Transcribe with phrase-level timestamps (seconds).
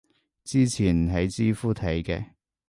[0.43, 2.25] 之前喺知乎睇嘅